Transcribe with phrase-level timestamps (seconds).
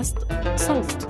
[0.00, 0.18] بودكاست
[0.56, 1.08] صوت.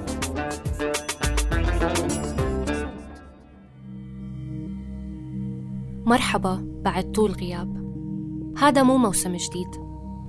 [6.07, 7.81] مرحبا بعد طول غياب.
[8.59, 9.69] هذا مو موسم جديد.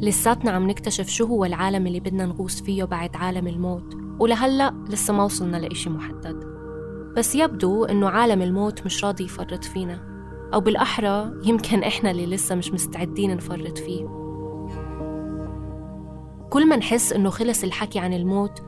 [0.02, 5.14] لساتنا عم نكتشف شو هو العالم اللي بدنا نغوص فيه بعد عالم الموت ولهلأ لسه
[5.14, 6.44] ما وصلنا لإشي محدد.
[7.18, 10.00] بس يبدو إنه عالم الموت مش راضي يفرط فينا
[10.54, 14.21] أو بالأحرى يمكن إحنا اللي لسه مش مستعدين نفرط فيه.
[16.52, 18.62] كل ما نحس إنه خلص الحكي عن الموت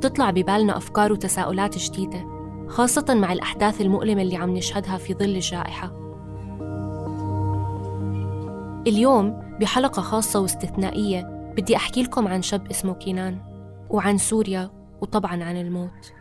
[0.00, 2.26] تطلع ببالنا أفكار وتساؤلات جديدة
[2.68, 5.92] خاصة مع الأحداث المؤلمة اللي عم نشهدها في ظل الجائحة.
[8.86, 13.38] اليوم بحلقة خاصة واستثنائية بدي أحكي لكم عن شاب اسمه كينان
[13.90, 16.12] وعن سوريا وطبعا عن الموت.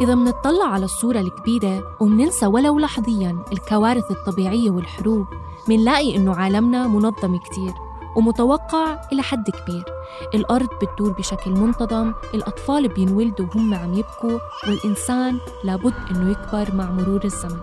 [0.00, 5.26] إذا منطلع على الصورة الكبيرة ومننسى ولو لحظياً الكوارث الطبيعية والحروب
[5.68, 7.72] منلاقي إنه عالمنا منظم كتير
[8.16, 9.84] ومتوقع إلى حد كبير.
[10.34, 17.24] الأرض بتدور بشكل منتظم الأطفال بينولدوا وهم عم يبكوا والإنسان لابد إنه يكبر مع مرور
[17.24, 17.60] الزمن.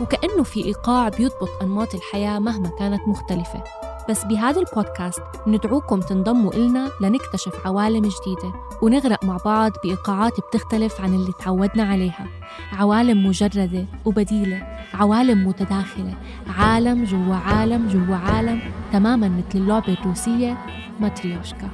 [0.00, 3.62] وكأنه في إيقاع بيضبط أنماط الحياة مهما كانت مختلفة.
[4.08, 8.52] بس بهذا البودكاست ندعوكم تنضموا إلنا لنكتشف عوالم جديدة
[8.82, 12.26] ونغرق مع بعض بإيقاعات بتختلف عن اللي تعودنا عليها.
[12.72, 16.14] عوالم مجردة وبديلة عوالم متداخلة
[16.58, 18.60] عالم جوا عالم جوا عالم
[18.92, 20.58] تماما مثل اللعبة الروسية
[21.00, 21.68] ماتريوشكا.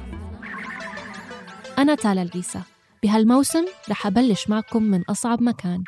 [1.77, 2.61] أنا تالا العيسى
[3.03, 5.83] بهالموسم رح أبلش معكم من أصعب مكان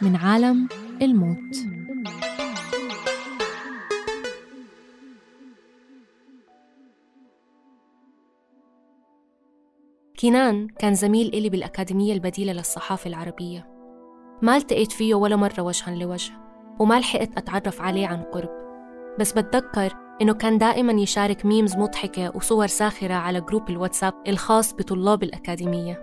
[0.00, 0.68] من عالم
[1.02, 1.83] الموت.
[10.24, 13.66] كينان كان زميل إلي بالأكاديمية البديلة للصحافة العربية.
[14.42, 16.32] ما التقيت فيه ولا مرة وجها لوجه
[16.78, 18.48] وما لحقت أتعرف عليه عن قرب.
[19.20, 25.22] بس بتذكر إنه كان دائما يشارك memes مضحكة وصور ساخرة على جروب الواتساب الخاص بطلاب
[25.22, 26.00] الأكاديمية.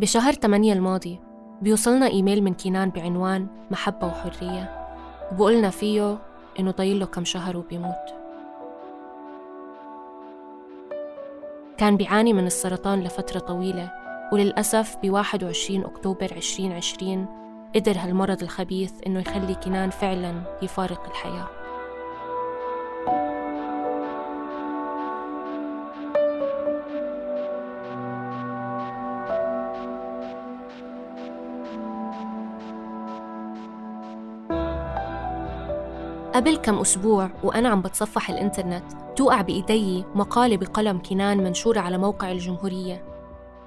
[0.00, 1.20] بشهر 8 الماضي
[1.62, 4.86] بيوصلنا إيميل من كينان بعنوان محبة وحرية
[5.32, 6.18] وبقولنا فيه
[6.58, 8.23] إنه ضايل كم شهر وبيموت.
[11.78, 13.90] كان بيعاني من السرطان لفترة طويلة
[14.32, 17.26] وللأسف ب 21 أكتوبر 2020
[17.74, 21.48] قدر هالمرض الخبيث إنه يخلي كنان فعلا يفارق الحياة.
[36.34, 42.32] قبل كم أسبوع وأنا عم بتصفح الإنترنت توقع بإيدي مقالة بقلم كنان منشورة على موقع
[42.32, 43.04] الجمهورية.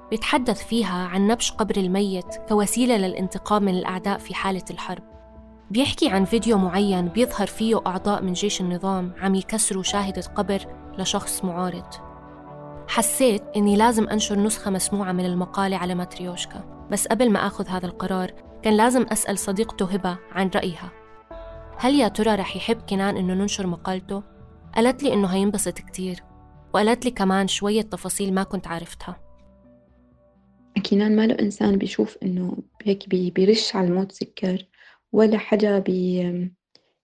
[0.09, 5.03] بيتحدث فيها عن نبش قبر الميت كوسيلة للانتقام من الأعداء في حالة الحرب.
[5.71, 10.65] بيحكي عن فيديو معين بيظهر فيه أعضاء من جيش النظام عم يكسروا شاهدة قبر
[10.97, 11.93] لشخص معارض.
[12.87, 17.85] حسيت إني لازم أنشر نسخة مسموعة من المقالة على ماتريوشكا بس قبل ما أخذ هذا
[17.85, 18.31] القرار
[18.63, 20.91] كان لازم أسأل صديقته هبة عن رأيها.
[21.77, 24.36] هل يا ترى رح يحب كنان إنه ننشر مقالته؟
[24.77, 26.23] قالت لي إنه هينبسط كتير
[26.73, 29.21] وقالت لي كمان شوية تفاصيل ما كنت عارفتها
[30.89, 34.65] كنان ما له إنسان بيشوف إنه هيك بي بيرش على الموت سكر
[35.11, 36.21] ولا حدا بي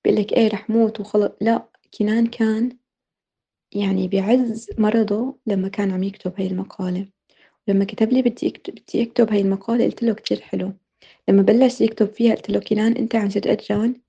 [0.03, 1.31] بيقول إيه رح موت وخلص.
[1.41, 1.69] لا
[1.99, 2.77] كنان كان
[3.71, 7.07] يعني بعز مرضه لما كان عم يكتب هاي المقالة.
[7.67, 10.73] لما كتب لي بدي أكتب بدي أكتب هاي المقالة قلت له كتير حلو.
[11.29, 14.01] لما بلش يكتب فيها قلت له كنان أنت عن جد قدران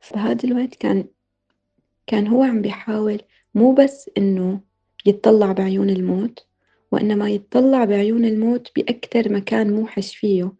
[0.00, 1.04] فهذا الوقت كان
[2.08, 3.20] كان هو عم بيحاول
[3.54, 4.60] مو بس إنه
[5.06, 6.46] يتطلع بعيون الموت
[6.92, 10.52] وإنما يتطلع بعيون الموت بأكتر مكان موحش فيه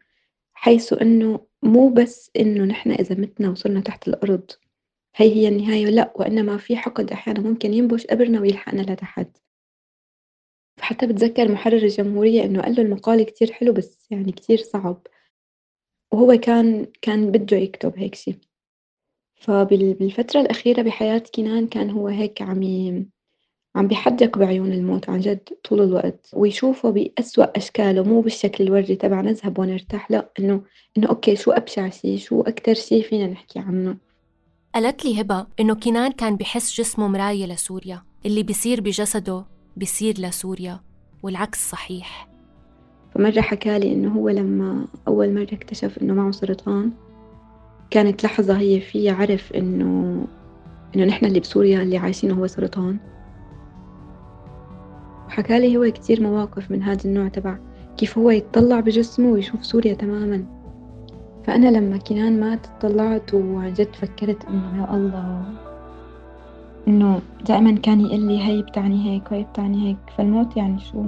[0.53, 4.51] حيث إنه مو بس إنه نحن إذا متنا وصرنا تحت الأرض
[5.17, 9.29] هي هي النهاية لأ وإنما في حقد أحيانا ممكن ينبش قبرنا ويلحقنا لتحت.
[10.77, 15.07] فحتى بتذكر محرر الجمهورية إنه قال له المقال كتير حلو بس يعني كتير صعب
[16.13, 18.15] وهو كان كان بده يكتب هيك
[19.38, 23.06] فبالفترة الأخيرة بحياة كنان كان هو هيك عم ي...
[23.76, 29.20] عم بيحدق بعيون الموت عن جد طول الوقت ويشوفه بأسوأ أشكاله مو بالشكل الوردي تبع
[29.20, 30.62] نذهب ونرتاح لا إنه
[30.99, 33.96] إنه أوكي شو أبشع شي شو أكتر شي فينا نحكي عنه.
[34.75, 39.44] قالت لي هبة إنه كنان كان بحس جسمه مراية لسوريا اللي بيصير بجسده
[39.76, 40.81] بيصير لسوريا
[41.23, 42.29] والعكس صحيح.
[43.14, 46.93] فمرة حكالي إنه هو لما أول مرة اكتشف إنه معه سرطان
[47.90, 50.25] كانت لحظة هي فيها عرف إنه
[50.96, 52.99] إنه نحن اللي بسوريا اللي عايشينه هو سرطان.
[55.26, 57.58] وحكالي هو كتير مواقف من هذا النوع تبع
[57.96, 60.44] كيف هو يتطلع بجسمه ويشوف سوريا تماما.
[61.44, 65.43] فأنا لما كنان مات طلعت وعن جد فكرت إنه يا الله
[66.88, 69.99] إنه دائما كان يقول لي هي بتعني هيك وهي بتعني هيك.
[70.17, 71.05] فالموت يعني شو؟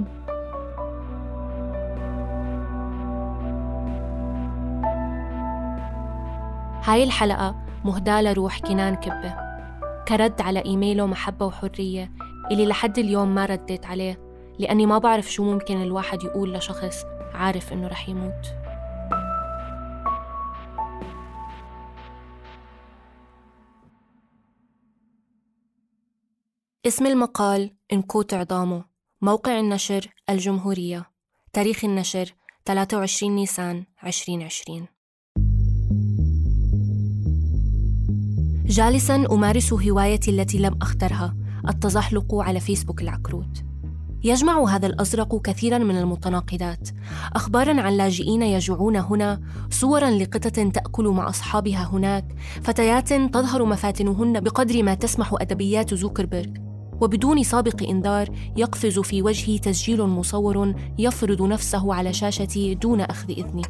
[6.83, 7.55] هاي الحلقة
[7.85, 9.35] مهداة لروح كنان كبة.
[10.07, 12.11] كرد على إيميله محبة وحرية
[12.51, 14.19] اللي لحد اليوم ما رديت عليه
[14.59, 18.45] لأني ما بعرف شو ممكن الواحد يقول لشخص عارف إنه رح يموت.
[26.85, 28.85] اسم المقال إنكوت عظامه
[29.21, 31.11] موقع النشر الجمهورية
[31.53, 32.33] تاريخ النشر
[32.65, 34.87] 23 نيسان 2020
[38.71, 41.35] جالسا أمارس هوايتي التي لم أخترها
[41.69, 43.63] التزحلق على فيسبوك العكروت.
[44.23, 46.89] يجمع هذا الأزرق كثيرا من المتناقضات.
[47.35, 52.25] أخبارا عن لاجئين يجوعون هنا صورا لقطة تأكل مع أصحابها هناك
[52.61, 56.49] فتيات تظهر مفاتنهن بقدر ما تسمح أدبيات زوكربيرغ.
[57.01, 63.61] وبدون سابق إنذار يقفز في وجهي تسجيل مصور يفرض نفسه على شاشتي دون أخذ إذني.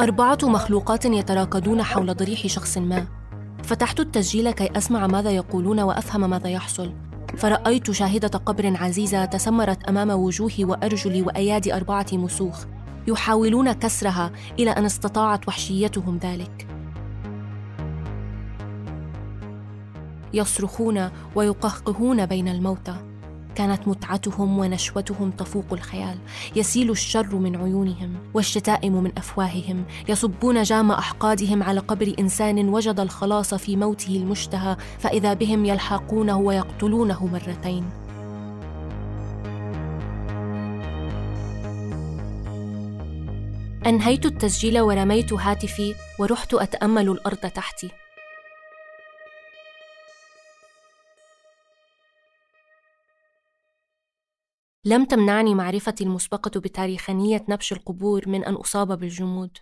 [0.00, 3.06] أربعة مخلوقات يتراكضون حول ضريح شخص ما.
[3.62, 6.92] فتحت التسجيل كي أسمع ماذا يقولون وأفهم ماذا يحصل.
[7.36, 12.64] فرأيت شاهدة قبر عزيزة تسمرت أمام وجوهي وأرجلي وأيادي أربعة مسوخ.
[13.08, 16.66] يحاولون كسرها إلى أن استطاعت وحشيتهم ذلك.
[20.34, 23.15] يصرخون ويقهقهون بين الموتى.
[23.56, 26.18] كانت متعتهم ونشوتهم تفوق الخيال.
[26.56, 29.84] يسيل الشر من عيونهم والشتائم من أفواههم.
[30.08, 37.26] يصبون جام أحقادهم على قبر إنسان وجد الخلاص في موته المشتهى فإذا بهم يلحقونه ويقتلونه
[37.26, 37.90] مرتين.
[43.86, 47.90] أنهيت التسجيل ورميت هاتفي ورحت أتأمل الأرض تحتي.
[54.86, 59.58] لم تمنعني معرفتي المسبقة بتاريخانية نبش القبور من أن أصاب بالجمود.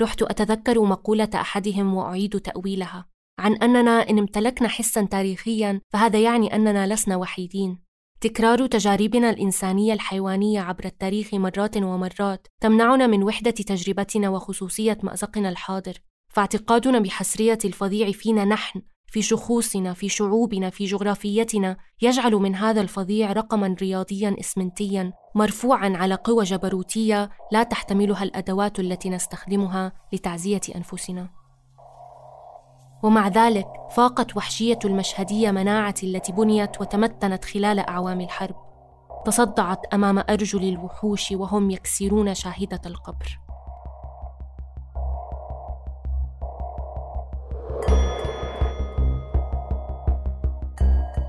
[0.00, 3.08] رحت أتذكر مقولة أحدهم وأعيد تأويلها
[3.38, 7.78] عن أننا إن امتلكنا حسا تاريخيا فهذا يعني أننا لسنا وحيدين.
[8.20, 15.98] تكرار تجاربنا الإنسانية الحيوانية عبر التاريخ مرات ومرات تمنعنا من وحدة تجربتنا وخصوصية مأزقنا الحاضر،
[16.28, 23.32] فاعتقادنا بحسرية الفظيع فينا نحن في شخوصنا في شعوبنا في جغرافيتنا يجعل من هذا الفظيع
[23.32, 31.28] رقما رياضيا اسمنتيا مرفوعا على قوى جبروتية لا تحتملها الأدوات التي نستخدمها لتعزية أنفسنا.
[33.02, 38.56] ومع ذلك فاقت وحشية المشهدية مناعتي التي بنيت وتمتنت خلال أعوام الحرب.
[39.26, 43.38] تصدعت أمام أرجل الوحوش وهم يكسرون شاهدة القبر.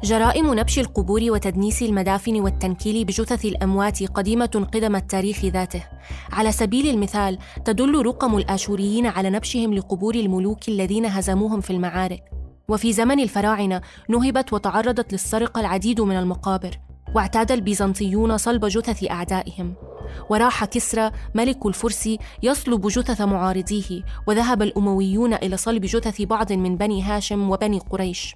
[0.03, 5.83] جرائم نبش القبور وتدنيس المدافن والتنكيل بجثث الأموات قديمة قدم التاريخ ذاته.
[6.31, 12.23] على سبيل المثال تدل رقم الآشوريين على نبشهم لقبور الملوك الذين هزموهم في المعارك.
[12.67, 16.79] وفي زمن الفراعنة نهبت وتعرضت للسرقة العديد من المقابر
[17.15, 19.73] واعتاد البيزنطيون صلب جثث أعدائهم.
[20.29, 22.09] وراح كسرى ملك الفرس
[22.43, 28.35] يصلب جثث معارضيه وذهب الأمويون إلى صلب جثث بعض من بني هاشم وبني قريش.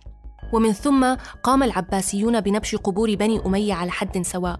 [0.54, 4.60] ومن ثم قام العباسيون بنبش قبور بني أمية على حد سواء.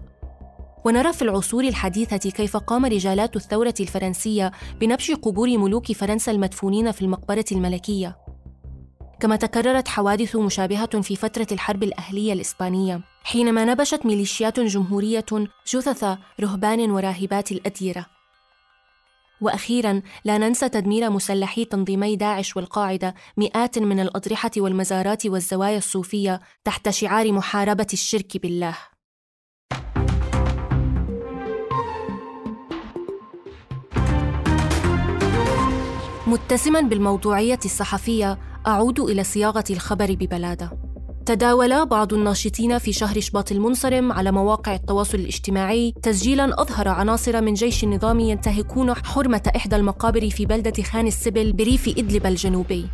[0.84, 7.02] ونرى في العصور الحديثة كيف قام رجالات الثورة الفرنسية بنبش قبور ملوك فرنسا المدفونين في
[7.02, 8.18] المقبرة الملكية.
[9.20, 15.26] كما تكررت حوادث مشابهة في فترة الحرب الأهلية الإسبانية حينما نبشت ميليشيات جمهورية
[15.66, 16.04] جثث
[16.40, 18.17] رهبان وراهبات الأديرة.
[19.40, 26.88] وأخيرا لا ننسى تدمير مسلحي تنظيمي داعش والقاعدة مئات من الأضرحة والمزارات والزوايا الصوفية تحت
[26.88, 28.74] شعار محاربة الشرك بالله.
[36.26, 40.87] متسما بالموضوعية الصحفية أعود إلى صياغة الخبر ببلاده.
[41.28, 47.54] تداول بعض الناشطين في شهر شباط المنصرم على مواقع التواصل الاجتماعي تسجيلا أظهر عناصر من
[47.54, 52.86] جيش النظام ينتهكون حرمة إحدى المقابر في بلدة خان السبل بريف إدلب الجنوبي.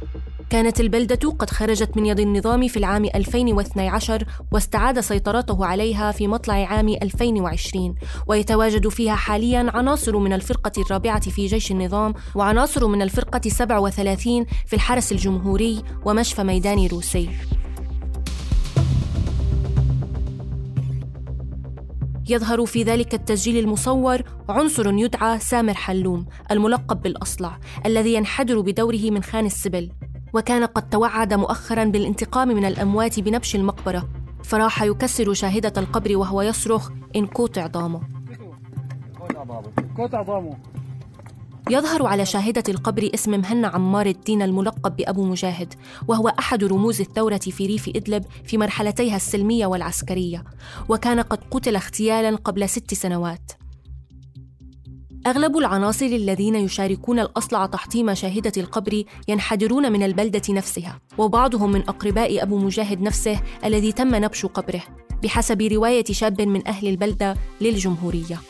[0.50, 6.55] كانت البلدة قد خرجت من يد النظام في العام 2012 واستعاد سيطرته عليها في مطلع
[6.55, 7.95] عام 2020
[8.26, 14.76] ويتواجد فيها حاليا عناصر من الفرقة الرابعة في جيش النظام وعناصر من الفرقة 37 في
[14.76, 17.29] الحرس الجمهوري ومشفى ميداني روسي.
[22.28, 29.23] يظهر في ذلك التسجيل المصور عنصر يدعى سامر حلوم الملقب بالأصلع الذي ينحدر بدوره من
[29.23, 29.90] خان السبل.
[30.35, 34.09] وكان قد توعد مؤخرا بالانتقام من الأموات بنبش المقبرة
[34.45, 38.00] فراح يكسر شاهدة القبر وهو يصرخ إن كوت عظامه
[41.71, 45.75] يظهر على شاهدة القبر اسم مهنا عمار الدين الملقب بأبو مجاهد
[46.09, 50.44] وهو أحد رموز الثورة في ريف إدلب في مرحلتيها السلمية والعسكرية
[50.88, 53.52] وكان قد قتل اغتيالا قبل ست سنوات.
[55.26, 62.42] أغلب العناصر الذين يشاركون الأصلع تحطيم شاهدة القبر ينحدرون من البلدة نفسها وبعضهم من أقرباء
[62.42, 64.83] أبو مجاهد نفسه الذي تم نبش قبره
[65.23, 68.40] بحسب رواية شاب من أهل البلدة للجمهورية.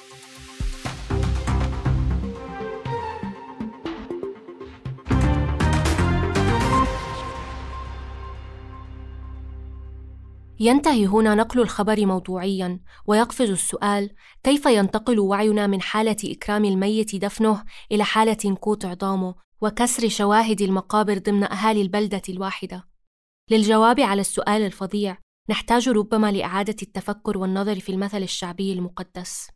[10.60, 14.10] ينتهي هنا نقل الخبر موضوعيا ويقفز السؤال
[14.42, 21.18] كيف ينتقل وعينا من حالة إكرام الميت دفنه إلى حالة انكوت عظامه وكسر شواهد المقابر
[21.18, 22.88] ضمن أهالي البلدة الواحدة؟
[23.50, 25.18] للجواب على السؤال الفظيع
[25.50, 29.48] نحتاج ربما لإعادة التفكر والنظر في المثل الشعبي المقدس.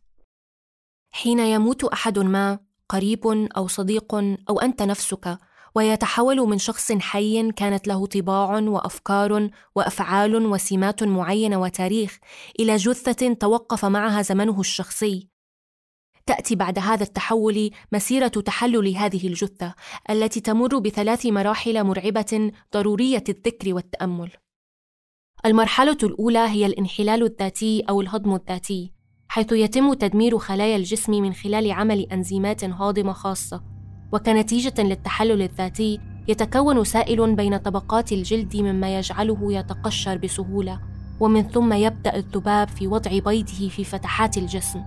[1.11, 3.27] حين يموت أحد ما قريب
[3.57, 4.15] أو صديق
[4.49, 5.39] أو أنت نفسك
[5.75, 12.19] ويتحول من شخص حي كانت له طباع وأفكار وأفعال وسمات معينة وتاريخ
[12.59, 15.29] إلى جثة توقف معها زمنه الشخصي.
[16.25, 19.75] تأتي بعد هذا التحول مسيرة تحلل هذه الجثة
[20.09, 24.31] التي تمر بثلاث مراحل مرعبة ضرورية الذكر والتأمل.
[25.45, 28.93] المرحلة الأولى هي الانحلال الذاتي أو الهضم الذاتي
[29.27, 33.78] حيث يتم تدمير خلايا الجسم من خلال عمل أنزيمات هاضمة خاصة.
[34.11, 40.79] وكنتيجة للتحلل الذاتي يتكون سائل بين طبقات الجلد مما يجعله يتقشر بسهولة
[41.19, 44.83] ومن ثم يبدأ الذباب في وضع بيضه في فتحات الجسم.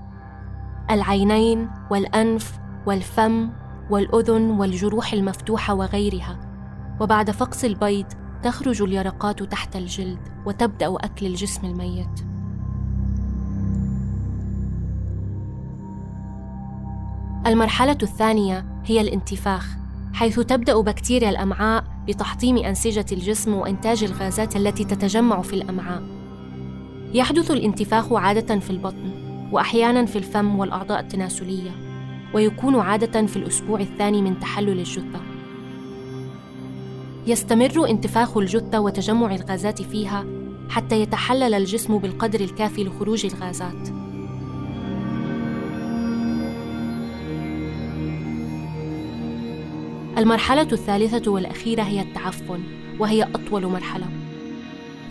[0.91, 3.51] العينين والأنف والفم
[3.91, 6.41] والأذن والجروح المفتوحة وغيرها.
[7.01, 8.07] وبعد فقس البيض
[8.43, 12.32] تخرج اليرقات تحت الجلد وتبدأ أكل الجسم الميت.
[17.47, 19.67] المرحلة الثانية هي الانتفاخ
[20.13, 26.03] حيث تبدأ بكتيريا الأمعاء بتحطيم أنسجة الجسم وإنتاج الغازات التي تتجمع في الأمعاء.
[27.15, 29.11] يحدث الانتفاخ عادة في البطن
[29.53, 31.71] وأحيانا في الفم والأعضاء التناسلية
[32.35, 35.21] ويكون عادة في الأسبوع الثاني من تحلل الجثة.
[37.27, 40.25] يستمر انتفاخ الجثة وتجمع الغازات فيها
[40.69, 44.02] حتى يتحلل الجسم بالقدر الكافي لخروج الغازات.
[50.23, 52.63] المرحلة الثالثة والأخيرة هي التعفن
[52.99, 54.07] وهي أطول مرحلة.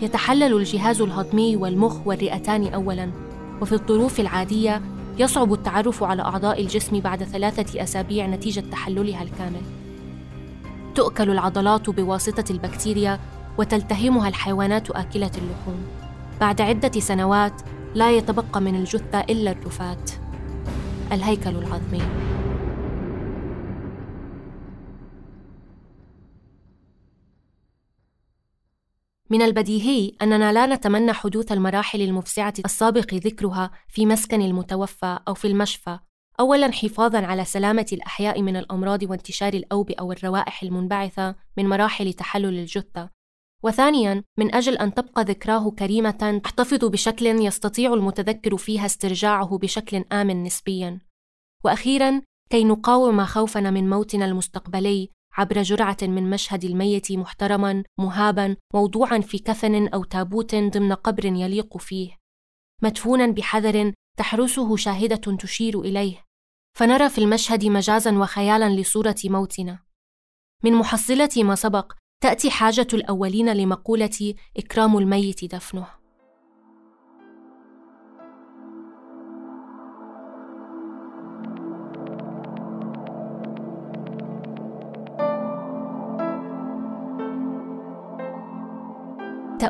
[0.02, 3.10] يتحلل الجهاز الهضمي والمخ والرئتان أولاً
[3.60, 4.82] وفي الظروف العادية
[5.18, 9.62] يصعب التعرف على أعضاء الجسم بعد ثلاثة أسابيع نتيجة تحللها الكامل.
[10.94, 13.20] تؤكل العضلات بواسطة البكتيريا
[13.58, 15.82] وتلتهمها الحيوانات آكلة اللحوم.
[16.40, 17.62] بعد عدة سنوات
[17.94, 20.10] لا يتبقى من الجثة إلا الرفات.
[21.12, 22.02] الهيكل العظمي.
[29.32, 35.46] من البديهي أننا لا نتمنى حدوث المراحل المفزعة السابق ذكرها في مسكن المتوفى أو في
[35.46, 35.98] المشفى.
[36.40, 42.58] أولا حفاظا على سلامة الأحياء من الأمراض وانتشار الأوبئة أو الروائح المنبعثة من مراحل تحلل
[42.58, 43.10] الجثة.
[43.62, 50.42] وثانيا من أجل أن تبقى ذكراه كريمة تحتفظ بشكل يستطيع المتذكر فيها استرجاعه بشكل آمن
[50.42, 51.00] نسبيا.
[51.64, 59.18] وأخيرا كي نقاوم خوفنا من موتنا المستقبلي عبر جرعة من مشهد الميت محترما مهابا موضوعا
[59.20, 62.18] في كفن أو تابوت ضمن قبر يليق فيه.
[62.82, 66.24] مدفونا بحذر تحرسه شاهدة تشير إليه.
[66.78, 69.78] فنرى في المشهد مجازا وخيالا لصورة موتنا.
[70.64, 76.01] من محصلة ما سبق تأتي حاجة الأولين لمقولة إكرام الميت دفنه.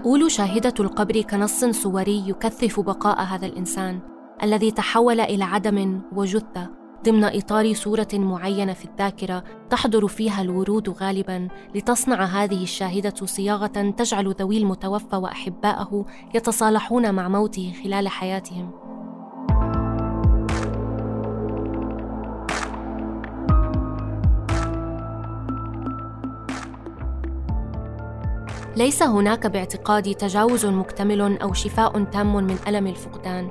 [0.02, 4.00] تؤول شاهدة القبر كنص صوري يكثف بقاء هذا الإنسان
[4.42, 6.70] الذي تحول إلى عدم وجثة
[7.04, 14.34] ضمن إطار صورة معينة في الذاكرة تحضر فيها الورود غالبا لتصنع هذه الشاهدة صياغة تجعل
[14.40, 18.91] ذوي المتوفى وأحباءه يتصالحون مع موته خلال حياتهم.
[28.76, 33.50] ليس هناك باعتقادي تجاوز مكتمل أو شفاء تام من ألم الفقدان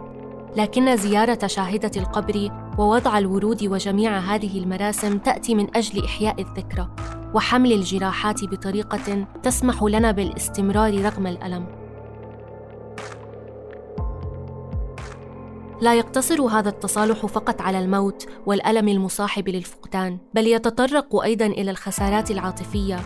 [0.55, 6.89] لكن زيارة شاهدة القبر ووضع الورود وجميع هذه المراسم تأتي من أجل إحياء الذكرى
[7.33, 11.65] وحمل الجراحات بطريقة تسمح لنا بالاستمرار رغم الألم.
[15.81, 22.31] لا يقتصر هذا التصالح فقط على الموت والألم المصاحب للفقدان، بل يتطرق أيضا إلى الخسارات
[22.31, 22.99] العاطفية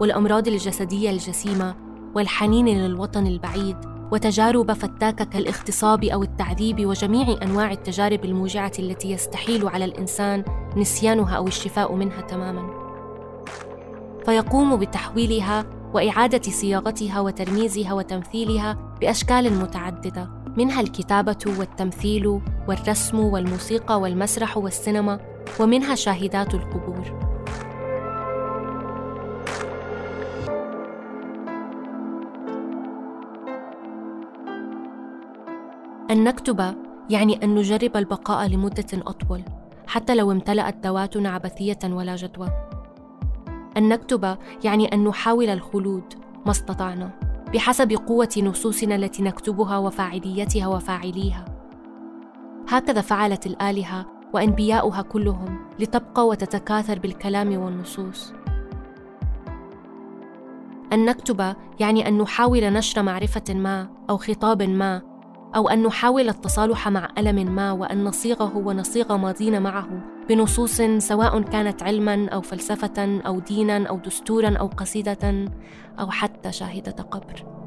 [0.00, 1.74] والأمراض الجسدية الجسيمة
[2.14, 3.76] والحنين للوطن البعيد
[4.12, 10.44] وتجارب فتاكة كالاغتصاب أو التعذيب وجميع أنواع التجارب الموجعة التي يستحيل على الإنسان
[10.76, 12.90] نسيانها أو الشفاء منها تماماً.
[14.24, 25.20] فيقوم بتحويلها وإعادة صياغتها وترميزها وتمثيلها بأشكال متعددة منها الكتابة والتمثيل والرسم والموسيقى والمسرح والسينما
[25.60, 27.29] ومنها شاهدات القبور
[36.10, 36.74] أن نكتب
[37.10, 39.42] يعني أن نجرب البقاء لمدة أطول
[39.86, 42.48] حتى لو امتلأت دواتنا عبثية ولا جدوى
[43.76, 46.14] أن نكتب يعني أن نحاول الخلود
[46.46, 47.10] ما استطعنا
[47.54, 51.44] بحسب قوة نصوصنا التي نكتبها وفاعليتها وفاعليها.
[52.68, 58.32] هكذا فعلت الآلهة وأنبياؤها كلهم لتبقى وتتكاثر بالكلام والنصوص.
[60.92, 65.09] أن نكتب يعني أن نحاول نشر معرفة ما أو خطاب ما
[65.56, 69.88] أو أن نحاول التصالح مع ألم ما وأن نصيغه ونصيغ ماضينا معه
[70.28, 75.48] بنصوص سواء كانت علما أو فلسفة أو دينا أو دستورا أو قصيدة
[76.00, 77.59] أو حتى شاهدة قبر.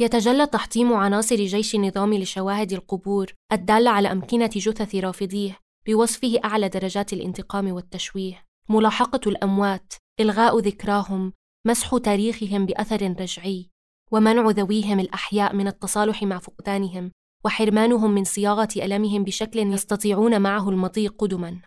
[0.00, 7.12] يتجلى تحطيم عناصر جيش النظام لشواهد القبور الدالة على أمكنة جثث رافضيه بوصفه أعلى درجات
[7.12, 8.44] الانتقام والتشويه.
[8.68, 11.32] ملاحقة الأموات إلغاء ذكراهم
[11.66, 13.70] مسح تاريخهم بأثر رجعي
[14.12, 17.12] ومنع ذويهم الأحياء من التصالح مع فقدانهم
[17.44, 21.60] وحرمانهم من صياغة ألمهم بشكل يستطيعون معه المضي قدما.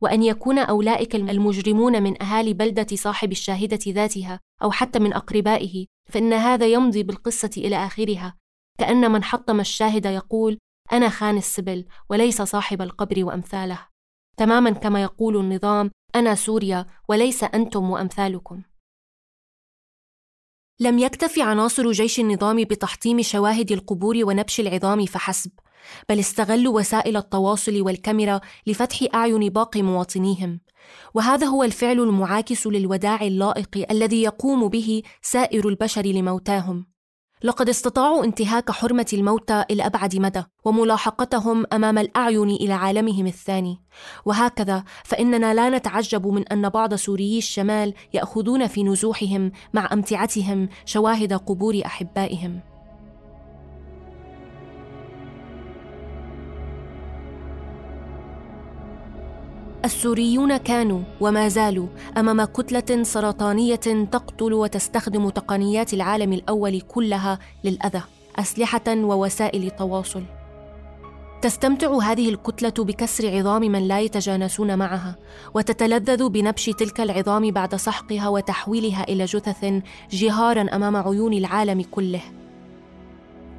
[0.00, 6.32] وأن يكون أولئك المجرمون من أهالي بلدة صاحب الشاهدة ذاتها أو حتى من أقربائه فإن
[6.32, 8.36] هذا يمضي بالقصة إلى آخرها.
[8.78, 10.58] كأن من حطم الشاهد يقول
[10.92, 13.86] أنا خان السبل وليس صاحب القبر وأمثاله.
[14.36, 18.62] تماما كما يقول النظام أنا سوريا وليس أنتم وأمثالكم.
[20.80, 25.50] لم يكتف عناصر جيش النظام بتحطيم شواهد القبور ونبش العظام فحسب
[26.08, 30.60] بل استغلوا وسائل التواصل والكاميرا لفتح أعين باقي مواطنيهم.
[31.14, 36.86] وهذا هو الفعل المعاكس للوداع اللائق الذي يقوم به سائر البشر لموتاهم.
[37.42, 43.78] لقد استطاعوا انتهاك حرمة الموتى إلى أبعد مدى وملاحقتهم أمام الأعين إلى عالمهم الثاني.
[44.24, 51.32] وهكذا فإننا لا نتعجب من أن بعض سوريي الشمال يأخذون في نزوحهم مع أمتعتهم شواهد
[51.32, 52.67] قبور أحبائهم.
[59.84, 61.86] السوريون كانوا وما زالوا
[62.16, 68.02] أمام كتلة سرطانية تقتل وتستخدم تقنيات العالم الأول كلها للأذى
[68.38, 70.22] أسلحة ووسائل تواصل
[71.42, 75.16] تستمتع هذه الكتلة بكسر عظام من لا يتجانسون معها
[75.54, 82.22] وتتلذذ بنبش تلك العظام بعد سحقها وتحويلها إلى جثث جهارا أمام عيون العالم كله.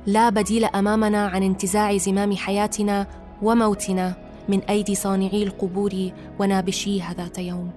[0.05, 3.07] لا بديل أمامنا عن انتزاع زمام حياتنا
[3.41, 7.71] وموتنا من أيدي صانعي القبور ونابشيها ذات يوم.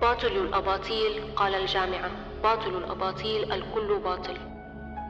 [0.00, 2.10] باطل الأباطيل قال الجامعة.
[2.42, 4.36] باطل الأباطيل الكل باطل.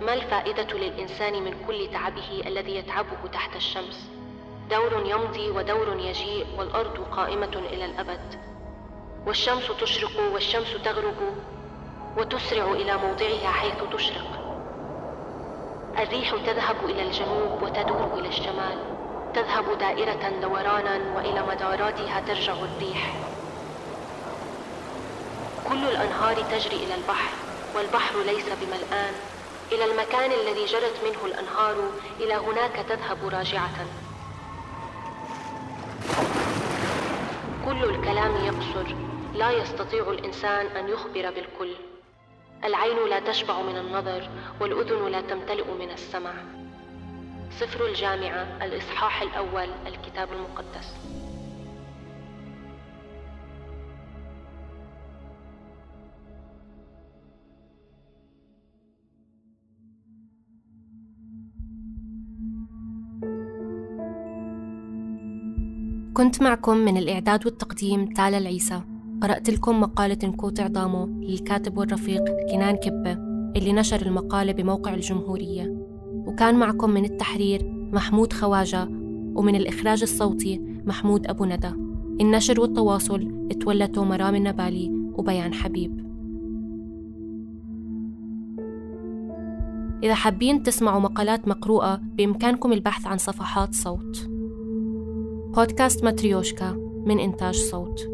[0.01, 4.11] ما الفائدة للإنسان من كل تعبه الذي يتعبه تحت الشمس؟
[4.71, 8.41] دور يمضي ودور يجيء والأرض قائمة إلى الأبد.
[9.27, 11.15] والشمس تشرق والشمس تغرب
[12.17, 14.59] وتسرع إلى موضعها حيث تشرق.
[15.99, 18.79] الريح تذهب إلى الجنوب وتدور إلى الشمال.
[19.35, 23.15] تذهب دائرة دورانا وإلى مداراتها ترجع الريح.
[25.69, 27.31] كل الأنهار تجري إلى البحر
[27.77, 29.15] والبحر ليس بملآن.
[29.73, 31.75] إلى المكان الذي جرت منه الأنهار
[32.21, 33.87] إلى هناك تذهب راجعة.
[37.65, 38.95] كل الكلام يقصر
[39.35, 41.75] لا يستطيع الإنسان أن يخبر بالكل.
[42.65, 44.29] العين لا تشبع من النظر
[44.61, 46.33] والأذن لا تمتلئ من السمع.
[47.51, 50.95] سفر الجامعة الإصحاح الأول الكتاب المقدس.
[66.15, 68.94] كنت معكم من الإعداد والتقديم تالا العيسى.
[69.25, 73.13] قرأت لكم مقالة انقطع ضامو للكاتب والرفيق كنان كبة
[73.57, 75.87] اللي نشر المقالة بموقع الجمهورية.
[76.27, 78.89] وكان معكم من التحرير محمود خواجة
[79.35, 81.69] ومن الإخراج الصوتي محمود أبو ندى.
[82.21, 86.05] النشر والتواصل تولته مرام النبالي وبيان حبيب.
[90.03, 94.29] إذا حابين تسمعوا مقالات مقروءة بإمكانكم البحث عن صفحات صوت.
[95.57, 98.14] بودكاست ماتريوشكا من إنتاج صوت.